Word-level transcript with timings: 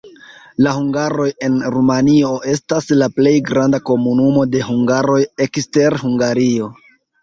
La 0.67 0.71
hungaroj 0.77 1.27
en 1.47 1.59
Rumanio 1.75 2.33
estas 2.55 2.91
la 3.03 3.11
plej 3.21 3.37
granda 3.53 3.83
komunumo 3.93 4.51
de 4.57 4.67
hungaroj 4.73 5.23
ekster 5.51 6.03
Hungario. 6.07 6.77